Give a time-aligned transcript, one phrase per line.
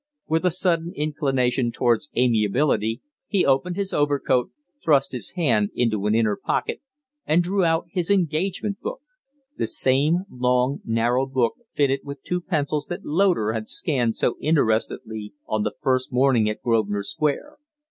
[0.27, 4.49] With a sudden inclination towards amiability he opened his overcoat,
[4.83, 6.81] thrust his hand into an inner pocket,
[7.27, 9.01] and drew out his engagement book
[9.59, 15.33] the same long, narrow book fitted with two pencils that Loder had scanned so interestedly
[15.45, 17.57] on his first morning at Grosvenor Square.